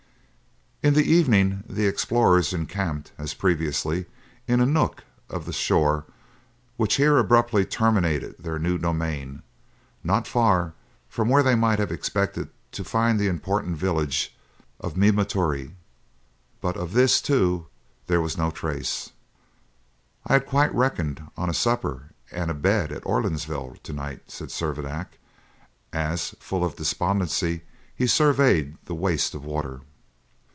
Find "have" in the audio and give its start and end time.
11.77-11.91